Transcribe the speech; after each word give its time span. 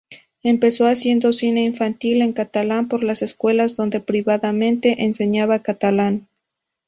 Empezó 0.41 0.87
haciendo 0.87 1.31
cine 1.31 1.63
infantil 1.63 2.23
en 2.23 2.33
catalán 2.33 2.87
por 2.87 3.03
las 3.03 3.21
escuelas, 3.21 3.75
donde 3.75 3.99
privadamente 3.99 5.03
enseñaban 5.03 5.59
catalán. 5.59 6.27